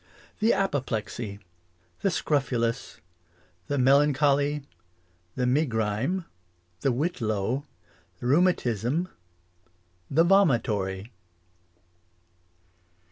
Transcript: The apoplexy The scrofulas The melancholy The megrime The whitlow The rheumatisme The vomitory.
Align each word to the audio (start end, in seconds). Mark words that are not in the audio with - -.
The 0.39 0.51
apoplexy 0.51 1.37
The 1.99 2.09
scrofulas 2.09 3.01
The 3.67 3.77
melancholy 3.77 4.63
The 5.35 5.45
megrime 5.45 6.25
The 6.79 6.91
whitlow 6.91 7.67
The 8.19 8.25
rheumatisme 8.25 9.09
The 10.09 10.23
vomitory. 10.25 11.11